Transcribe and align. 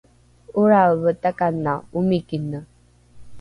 ora’eve 0.61 1.11
takanao 1.21 1.79
omikine 1.97 2.59